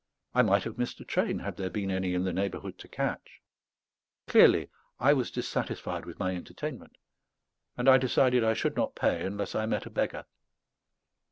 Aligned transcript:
I 0.33 0.41
might 0.41 0.63
have 0.63 0.79
missed 0.79 0.99
a 0.99 1.05
train, 1.05 1.37
had 1.37 1.57
there 1.57 1.69
been 1.69 1.91
any 1.91 2.15
in 2.15 2.23
the 2.23 2.33
neighbourhood 2.33 2.79
to 2.79 2.87
catch. 2.87 3.39
Clearly, 4.25 4.71
I 4.99 5.13
was 5.13 5.29
dissatisfied 5.29 6.05
with 6.07 6.17
my 6.17 6.35
entertainment; 6.35 6.97
and 7.77 7.87
I 7.87 7.99
decided 7.99 8.43
I 8.43 8.55
should 8.55 8.75
not 8.75 8.95
pay 8.95 9.23
unless 9.23 9.53
I 9.53 9.67
met 9.67 9.85
a 9.85 9.91
beggar. 9.91 10.25